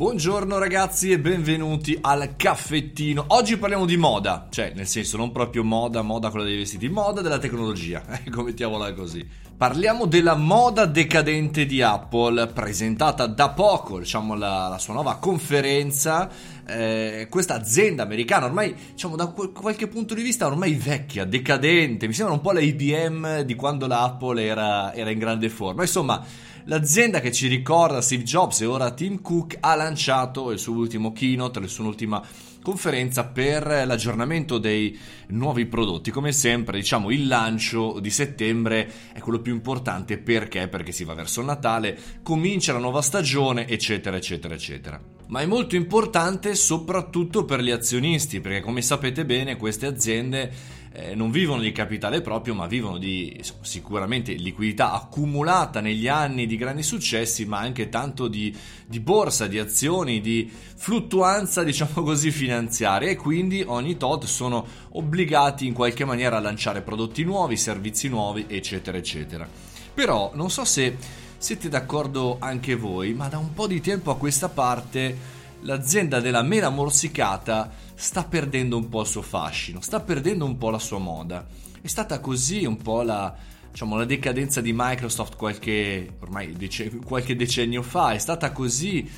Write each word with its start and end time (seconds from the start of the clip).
Buongiorno 0.00 0.56
ragazzi 0.56 1.10
e 1.10 1.18
benvenuti 1.18 1.98
al 2.00 2.34
caffettino. 2.34 3.22
Oggi 3.28 3.58
parliamo 3.58 3.84
di 3.84 3.98
moda, 3.98 4.46
cioè 4.48 4.72
nel 4.74 4.86
senso 4.86 5.18
non 5.18 5.30
proprio 5.30 5.62
moda, 5.62 6.00
moda 6.00 6.30
quella 6.30 6.46
dei 6.46 6.56
vestiti, 6.56 6.88
moda 6.88 7.20
della 7.20 7.36
tecnologia, 7.36 8.02
ecco 8.24 8.42
mettiamola 8.42 8.94
così. 8.94 9.22
Parliamo 9.58 10.06
della 10.06 10.36
moda 10.36 10.86
decadente 10.86 11.66
di 11.66 11.82
Apple, 11.82 12.46
presentata 12.46 13.26
da 13.26 13.50
poco, 13.50 13.98
diciamo 13.98 14.34
la, 14.34 14.68
la 14.68 14.78
sua 14.78 14.94
nuova 14.94 15.16
conferenza. 15.16 16.30
Eh, 16.66 17.26
questa 17.28 17.56
azienda 17.56 18.02
americana, 18.02 18.46
ormai 18.46 18.74
diciamo 18.92 19.16
da 19.16 19.26
qualche 19.26 19.86
punto 19.86 20.14
di 20.14 20.22
vista 20.22 20.46
ormai 20.46 20.72
vecchia, 20.72 21.26
decadente, 21.26 22.06
mi 22.06 22.14
sembra 22.14 22.32
un 22.32 22.40
po' 22.40 22.52
la 22.52 22.60
IBM 22.60 23.42
di 23.42 23.54
quando 23.54 23.86
la 23.86 24.04
Apple 24.04 24.42
era, 24.42 24.94
era 24.94 25.10
in 25.10 25.18
grande 25.18 25.50
forma. 25.50 25.82
Insomma, 25.82 26.24
l'azienda 26.70 27.18
che 27.18 27.32
ci 27.32 27.48
ricorda 27.48 28.00
Steve 28.00 28.22
Jobs 28.22 28.60
e 28.60 28.64
ora 28.64 28.92
Tim 28.92 29.20
Cook 29.20 29.56
ha 29.58 29.74
lanciato 29.74 30.52
il 30.52 30.58
suo 30.60 30.74
ultimo 30.74 31.12
keynote, 31.12 31.58
la 31.58 31.66
sua 31.66 31.86
ultima 31.86 32.22
conferenza 32.62 33.26
per 33.26 33.66
l'aggiornamento 33.66 34.58
dei 34.58 34.96
nuovi 35.28 35.66
prodotti. 35.66 36.12
Come 36.12 36.30
sempre, 36.30 36.78
diciamo, 36.78 37.10
il 37.10 37.26
lancio 37.26 37.98
di 37.98 38.10
settembre 38.10 38.88
è 39.12 39.18
quello 39.18 39.40
più 39.40 39.52
importante 39.52 40.18
perché? 40.18 40.68
Perché 40.68 40.92
si 40.92 41.02
va 41.02 41.14
verso 41.14 41.40
il 41.40 41.46
Natale, 41.46 41.98
comincia 42.22 42.72
la 42.72 42.78
nuova 42.78 43.02
stagione, 43.02 43.66
eccetera, 43.66 44.16
eccetera, 44.16 44.54
eccetera. 44.54 45.19
Ma 45.30 45.42
è 45.42 45.46
molto 45.46 45.76
importante 45.76 46.56
soprattutto 46.56 47.44
per 47.44 47.60
gli 47.60 47.70
azionisti, 47.70 48.40
perché 48.40 48.60
come 48.60 48.82
sapete 48.82 49.24
bene 49.24 49.56
queste 49.56 49.86
aziende 49.86 50.52
eh, 50.92 51.14
non 51.14 51.30
vivono 51.30 51.60
di 51.60 51.70
capitale 51.70 52.20
proprio, 52.20 52.52
ma 52.52 52.66
vivono 52.66 52.98
di 52.98 53.40
sicuramente 53.60 54.32
liquidità 54.32 54.92
accumulata 54.92 55.80
negli 55.80 56.08
anni 56.08 56.46
di 56.46 56.56
grandi 56.56 56.82
successi, 56.82 57.46
ma 57.46 57.60
anche 57.60 57.88
tanto 57.88 58.26
di, 58.26 58.52
di 58.84 58.98
borsa, 58.98 59.46
di 59.46 59.60
azioni, 59.60 60.20
di 60.20 60.50
fluttuanza, 60.50 61.62
diciamo 61.64 62.02
così, 62.02 62.32
finanziaria 62.32 63.08
e 63.08 63.14
quindi 63.14 63.62
ogni 63.64 63.96
tot 63.96 64.24
sono 64.24 64.66
obbligati 64.90 65.64
in 65.64 65.74
qualche 65.74 66.04
maniera 66.04 66.38
a 66.38 66.40
lanciare 66.40 66.82
prodotti 66.82 67.22
nuovi, 67.22 67.56
servizi 67.56 68.08
nuovi, 68.08 68.46
eccetera, 68.48 68.98
eccetera. 68.98 69.48
Però 69.94 70.32
non 70.34 70.50
so 70.50 70.64
se 70.64 70.96
siete 71.40 71.70
d'accordo 71.70 72.36
anche 72.38 72.74
voi, 72.74 73.14
ma 73.14 73.28
da 73.28 73.38
un 73.38 73.54
po' 73.54 73.66
di 73.66 73.80
tempo 73.80 74.10
a 74.10 74.18
questa 74.18 74.50
parte 74.50 75.16
l'azienda 75.62 76.20
della 76.20 76.42
mela 76.42 76.68
morsicata 76.68 77.72
sta 77.94 78.24
perdendo 78.24 78.76
un 78.76 78.90
po' 78.90 79.00
il 79.00 79.06
suo 79.06 79.22
fascino, 79.22 79.80
sta 79.80 80.00
perdendo 80.00 80.44
un 80.44 80.58
po' 80.58 80.68
la 80.68 80.78
sua 80.78 80.98
moda. 80.98 81.46
È 81.80 81.86
stata 81.86 82.20
così 82.20 82.66
un 82.66 82.76
po' 82.76 83.00
la, 83.00 83.34
diciamo, 83.70 83.96
la 83.96 84.04
decadenza 84.04 84.60
di 84.60 84.72
Microsoft 84.74 85.36
qualche, 85.36 86.16
ormai 86.18 86.52
dec- 86.52 87.02
qualche 87.06 87.34
decennio 87.34 87.80
fa, 87.80 88.12
è 88.12 88.18
stata 88.18 88.52
così 88.52 89.10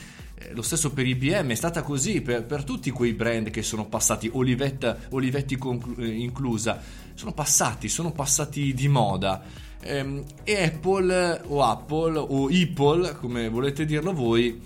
lo 0.52 0.62
stesso 0.62 0.92
per 0.92 1.06
IBM, 1.06 1.50
è 1.50 1.54
stata 1.54 1.82
così 1.82 2.20
per, 2.20 2.44
per, 2.44 2.64
tutti 2.64 2.90
quei 2.90 3.12
brand 3.12 3.50
che 3.50 3.62
sono 3.62 3.86
passati, 3.86 4.28
Olivetta, 4.32 4.98
Olivetti 5.10 5.56
conclu- 5.56 5.98
eh, 5.98 6.08
inclusa, 6.08 6.80
sono 7.14 7.32
passati, 7.32 7.88
sono 7.88 8.12
passati 8.12 8.74
di 8.74 8.88
moda. 8.88 9.42
Ehm, 9.80 10.22
e 10.44 10.62
Apple 10.62 11.42
o 11.46 11.62
Apple 11.62 12.18
o 12.18 12.46
Apple, 12.46 13.16
come 13.16 13.48
volete 13.48 13.84
dirlo 13.84 14.12
voi, 14.12 14.60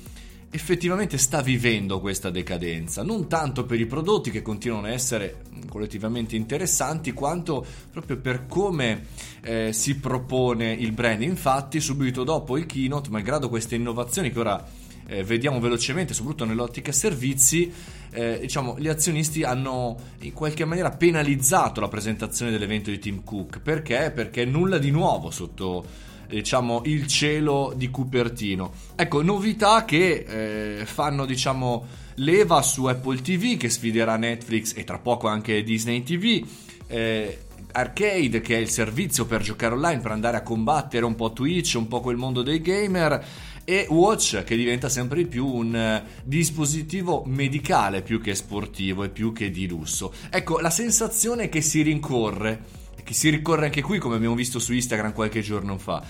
effettivamente 0.50 1.18
sta 1.18 1.42
vivendo 1.42 2.00
questa 2.00 2.30
decadenza, 2.30 3.02
non 3.02 3.28
tanto 3.28 3.64
per 3.64 3.78
i 3.78 3.86
prodotti 3.86 4.30
che 4.30 4.42
continuano 4.42 4.86
a 4.86 4.90
essere 4.90 5.42
collettivamente 5.68 6.36
interessanti, 6.36 7.12
quanto 7.12 7.64
proprio 7.90 8.16
per 8.16 8.46
come 8.46 9.06
eh, 9.42 9.72
si 9.72 9.96
propone 9.96 10.72
il 10.72 10.92
brand. 10.92 11.22
Infatti, 11.22 11.80
subito 11.80 12.24
dopo 12.24 12.56
il 12.56 12.66
keynote, 12.66 13.10
malgrado 13.10 13.48
queste 13.48 13.74
innovazioni 13.74 14.30
che 14.30 14.38
ora 14.38 14.66
eh, 15.06 15.22
vediamo 15.22 15.60
velocemente, 15.60 16.14
soprattutto 16.14 16.44
nell'ottica 16.44 16.92
servizi, 16.92 17.72
eh, 18.10 18.38
diciamo, 18.40 18.78
gli 18.78 18.88
azionisti 18.88 19.42
hanno 19.42 19.96
in 20.20 20.32
qualche 20.32 20.64
maniera 20.64 20.90
penalizzato 20.90 21.80
la 21.80 21.88
presentazione 21.88 22.50
dell'evento 22.50 22.90
di 22.90 22.98
Tim 22.98 23.22
Cook. 23.22 23.60
Perché? 23.60 24.10
Perché 24.14 24.44
nulla 24.44 24.78
di 24.78 24.90
nuovo 24.90 25.30
sotto 25.30 26.04
diciamo 26.28 26.82
il 26.86 27.06
cielo 27.06 27.72
di 27.76 27.88
Cupertino. 27.88 28.72
Ecco, 28.96 29.22
novità 29.22 29.84
che 29.84 30.78
eh, 30.80 30.84
fanno 30.84 31.24
diciamo 31.24 31.86
leva 32.16 32.62
su 32.62 32.86
Apple 32.86 33.20
TV 33.20 33.56
che 33.56 33.68
sfiderà 33.68 34.16
Netflix 34.16 34.72
e 34.76 34.84
tra 34.84 34.98
poco 34.98 35.28
anche 35.28 35.62
Disney 35.62 36.02
TV. 36.02 36.44
Eh, 36.88 37.38
Arcade, 37.72 38.40
che 38.40 38.56
è 38.56 38.58
il 38.58 38.70
servizio 38.70 39.26
per 39.26 39.42
giocare 39.42 39.74
online, 39.74 40.00
per 40.00 40.12
andare 40.12 40.38
a 40.38 40.42
combattere 40.42 41.04
un 41.04 41.14
po' 41.14 41.32
Twitch, 41.32 41.74
un 41.76 41.88
po' 41.88 42.00
quel 42.00 42.16
mondo 42.16 42.40
dei 42.40 42.62
gamer, 42.62 43.22
e 43.68 43.86
Watch, 43.90 44.44
che 44.44 44.54
diventa 44.54 44.88
sempre 44.88 45.18
di 45.18 45.26
più 45.26 45.44
un 45.44 45.74
uh, 46.04 46.08
dispositivo 46.22 47.24
medicale 47.26 48.02
più 48.02 48.20
che 48.20 48.36
sportivo 48.36 49.02
e 49.02 49.08
più 49.08 49.32
che 49.32 49.50
di 49.50 49.66
lusso. 49.66 50.14
Ecco, 50.30 50.60
la 50.60 50.70
sensazione 50.70 51.48
che 51.48 51.60
si 51.60 51.82
rincorre 51.82 52.84
che 53.02 53.14
si 53.14 53.28
ricorre 53.28 53.66
anche 53.66 53.82
qui 53.82 53.98
come 53.98 54.16
abbiamo 54.16 54.34
visto 54.34 54.58
su 54.58 54.72
Instagram 54.72 55.12
qualche 55.12 55.40
giorno 55.40 55.78
fa 55.78 56.02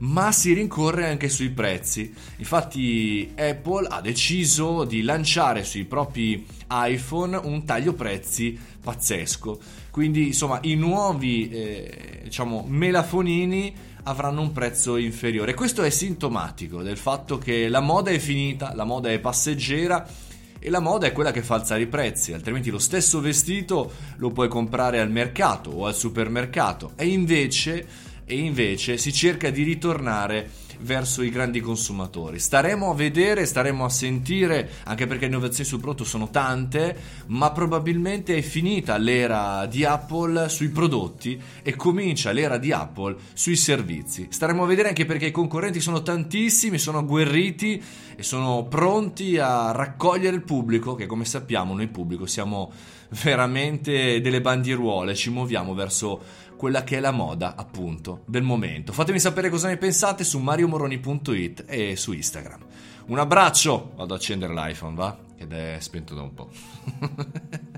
ma 0.00 0.32
si 0.32 0.52
rincorre 0.52 1.08
anche 1.08 1.28
sui 1.28 1.50
prezzi. 1.50 2.12
Infatti 2.36 3.32
Apple 3.36 3.86
ha 3.88 4.00
deciso 4.00 4.84
di 4.84 5.02
lanciare 5.02 5.64
sui 5.64 5.84
propri 5.84 6.46
iPhone 6.70 7.36
un 7.36 7.64
taglio 7.64 7.94
prezzi 7.94 8.58
pazzesco. 8.82 9.58
Quindi 9.90 10.28
insomma 10.28 10.58
i 10.62 10.74
nuovi 10.74 11.48
eh, 11.48 12.20
diciamo 12.24 12.64
melafonini 12.68 13.74
avranno 14.04 14.40
un 14.40 14.52
prezzo 14.52 14.96
inferiore. 14.96 15.54
Questo 15.54 15.82
è 15.82 15.90
sintomatico 15.90 16.82
del 16.82 16.96
fatto 16.96 17.38
che 17.38 17.68
la 17.68 17.80
moda 17.80 18.10
è 18.10 18.18
finita, 18.18 18.74
la 18.74 18.84
moda 18.84 19.10
è 19.10 19.18
passeggera 19.18 20.06
e 20.58 20.70
la 20.70 20.80
moda 20.80 21.06
è 21.06 21.12
quella 21.12 21.32
che 21.32 21.42
fa 21.42 21.54
alzare 21.54 21.82
i 21.82 21.86
prezzi, 21.86 22.34
altrimenti 22.34 22.70
lo 22.70 22.78
stesso 22.78 23.20
vestito 23.20 23.90
lo 24.16 24.30
puoi 24.30 24.48
comprare 24.48 25.00
al 25.00 25.10
mercato 25.10 25.70
o 25.70 25.86
al 25.86 25.94
supermercato 25.94 26.92
e 26.96 27.06
invece, 27.06 27.86
e 28.30 28.38
invece 28.38 28.96
si 28.96 29.12
cerca 29.12 29.50
di 29.50 29.64
ritornare 29.64 30.48
verso 30.82 31.22
i 31.22 31.30
grandi 31.30 31.60
consumatori. 31.60 32.38
Staremo 32.38 32.90
a 32.90 32.94
vedere, 32.94 33.44
staremo 33.44 33.84
a 33.84 33.88
sentire, 33.88 34.70
anche 34.84 35.08
perché 35.08 35.22
le 35.22 35.32
innovazioni 35.32 35.68
sul 35.68 35.80
prodotto 35.80 36.04
sono 36.04 36.30
tante, 36.30 36.96
ma 37.26 37.50
probabilmente 37.50 38.36
è 38.36 38.40
finita 38.40 38.96
l'era 38.98 39.66
di 39.66 39.84
Apple 39.84 40.48
sui 40.48 40.68
prodotti 40.68 41.42
e 41.62 41.74
comincia 41.74 42.30
l'era 42.30 42.56
di 42.56 42.70
Apple 42.70 43.16
sui 43.32 43.56
servizi. 43.56 44.28
Staremo 44.30 44.62
a 44.62 44.66
vedere 44.66 44.88
anche 44.88 45.06
perché 45.06 45.26
i 45.26 45.32
concorrenti 45.32 45.80
sono 45.80 46.00
tantissimi, 46.00 46.78
sono 46.78 46.98
agguerriti 46.98 47.82
e 48.14 48.22
sono 48.22 48.64
pronti 48.64 49.38
a 49.38 49.72
raccogliere 49.72 50.36
il 50.36 50.42
pubblico, 50.42 50.94
che 50.94 51.06
come 51.06 51.24
sappiamo 51.24 51.74
noi 51.74 51.88
pubblico 51.88 52.26
siamo 52.26 52.72
veramente 53.10 54.20
delle 54.20 54.40
bandieruole, 54.40 55.14
ci 55.14 55.30
muoviamo 55.30 55.74
verso 55.74 56.20
quella 56.56 56.84
che 56.84 56.98
è 56.98 57.00
la 57.00 57.10
moda, 57.10 57.54
appunto, 57.56 58.22
del 58.26 58.42
momento. 58.42 58.92
Fatemi 58.92 59.18
sapere 59.18 59.48
cosa 59.48 59.68
ne 59.68 59.76
pensate 59.76 60.24
su 60.24 60.38
mariomoroni.it 60.38 61.64
e 61.66 61.96
su 61.96 62.12
Instagram. 62.12 62.60
Un 63.06 63.18
abbraccio, 63.18 63.92
vado 63.96 64.14
ad 64.14 64.20
accendere 64.20 64.52
l'iPhone, 64.52 64.94
va? 64.94 65.16
Ed 65.36 65.52
è 65.52 65.76
spento 65.80 66.14
da 66.14 66.22
un 66.22 66.34
po'. 66.34 66.50